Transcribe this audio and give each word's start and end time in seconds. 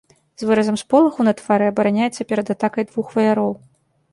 З 0.43 0.47
выразам 0.51 0.77
сполаху 0.83 1.27
на 1.27 1.33
твары 1.41 1.67
абараняецца 1.73 2.27
перад 2.33 2.47
атакай 2.55 2.83
двух 2.91 3.07
ваяроў. 3.19 3.55